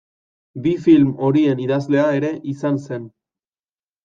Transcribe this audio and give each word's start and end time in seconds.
Bi 0.61 0.71
film 0.85 1.11
horien 1.27 1.61
idazlea 1.67 2.07
ere 2.21 2.33
izan 2.55 2.81
zen. 2.89 3.05